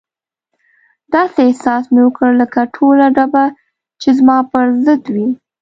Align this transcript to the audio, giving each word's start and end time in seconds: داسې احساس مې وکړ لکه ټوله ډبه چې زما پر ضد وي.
داسې 1.13 1.39
احساس 1.47 1.83
مې 1.93 2.01
وکړ 2.05 2.29
لکه 2.41 2.59
ټوله 2.75 3.05
ډبه 3.15 3.45
چې 4.01 4.09
زما 4.17 4.37
پر 4.51 4.65
ضد 4.85 5.03
وي. 5.13 5.27